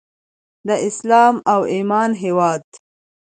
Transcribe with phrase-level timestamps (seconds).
[0.67, 2.63] د اسلام او ایمان هیواد.